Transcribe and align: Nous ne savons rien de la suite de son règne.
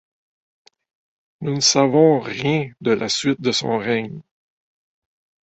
Nous 1.41 1.53
ne 1.53 1.59
savons 1.59 2.19
rien 2.21 2.71
de 2.81 2.89
la 2.89 3.07
suite 3.07 3.39
de 3.39 3.51
son 3.51 3.77
règne. 3.77 4.21